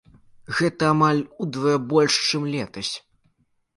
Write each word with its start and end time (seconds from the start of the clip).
Гэта 0.59 0.87
амаль 0.93 1.21
удвая 1.45 1.77
больш, 1.93 2.13
чым 2.31 2.51
летась. 2.55 2.93